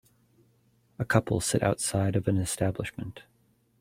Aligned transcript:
A 0.97 1.05
couple 1.05 1.39
sit 1.41 1.61
outside 1.61 2.15
of 2.15 2.27
an 2.27 2.37
establishment. 2.37 3.21